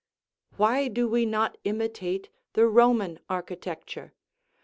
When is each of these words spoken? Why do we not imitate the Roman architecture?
Why 0.57 0.87
do 0.87 1.07
we 1.07 1.27
not 1.27 1.59
imitate 1.63 2.29
the 2.53 2.65
Roman 2.65 3.19
architecture? 3.29 4.15